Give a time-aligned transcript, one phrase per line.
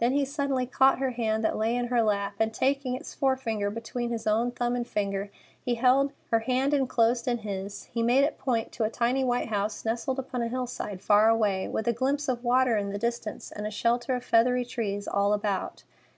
[0.00, 3.70] Then he suddenly caught her hand that lay in her lap, and, taking its forefinger
[3.70, 5.30] between his own thumb and finger,
[6.30, 10.18] her hand enclosed in his, he made it point to a tiny white house nestled
[10.18, 13.70] upon a hillside far away, with a glimpse of water in the distance and a
[13.70, 15.84] shelter of feathery trees all about.